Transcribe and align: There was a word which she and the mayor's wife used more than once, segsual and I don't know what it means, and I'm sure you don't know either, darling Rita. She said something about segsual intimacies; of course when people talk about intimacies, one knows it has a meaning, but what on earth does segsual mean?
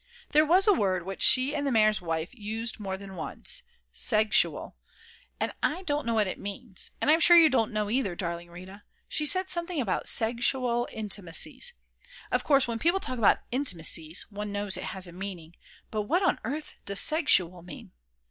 There 0.31 0.47
was 0.47 0.67
a 0.67 0.73
word 0.73 1.05
which 1.05 1.21
she 1.21 1.53
and 1.53 1.67
the 1.67 1.71
mayor's 1.71 2.01
wife 2.01 2.29
used 2.33 2.79
more 2.79 2.97
than 2.97 3.13
once, 3.13 3.61
segsual 3.93 4.73
and 5.39 5.53
I 5.61 5.83
don't 5.83 6.07
know 6.07 6.15
what 6.15 6.25
it 6.25 6.39
means, 6.39 6.89
and 6.99 7.11
I'm 7.11 7.19
sure 7.19 7.37
you 7.37 7.51
don't 7.51 7.71
know 7.71 7.87
either, 7.87 8.15
darling 8.15 8.49
Rita. 8.49 8.81
She 9.07 9.27
said 9.27 9.47
something 9.47 9.79
about 9.79 10.07
segsual 10.07 10.87
intimacies; 10.91 11.73
of 12.31 12.43
course 12.43 12.67
when 12.67 12.79
people 12.79 12.99
talk 12.99 13.19
about 13.19 13.41
intimacies, 13.51 14.25
one 14.31 14.51
knows 14.51 14.75
it 14.75 14.85
has 14.85 15.05
a 15.05 15.11
meaning, 15.13 15.55
but 15.91 16.01
what 16.09 16.23
on 16.23 16.39
earth 16.43 16.73
does 16.87 16.99
segsual 16.99 17.61
mean? 17.63 17.91